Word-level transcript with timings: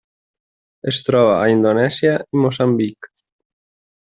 Es 0.91 1.01
troba 1.09 1.35
a 1.41 1.53
Indonèsia 1.57 2.15
i 2.39 2.43
Moçambic. 2.47 3.11